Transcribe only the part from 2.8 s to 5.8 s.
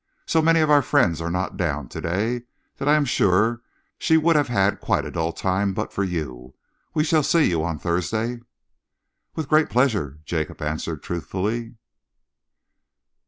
I am sure she would have had quite a dull time